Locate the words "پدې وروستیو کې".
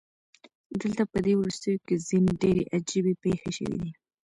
1.11-1.95